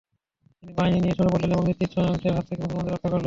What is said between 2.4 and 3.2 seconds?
থেকে মুসলমানদেরকে রক্ষা করলেন।